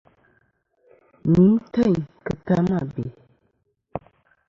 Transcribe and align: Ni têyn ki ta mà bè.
Ni 1.33 1.45
têyn 1.73 1.95
ki 2.23 2.33
ta 2.45 2.57
mà 2.69 2.79
bè. 2.91 3.03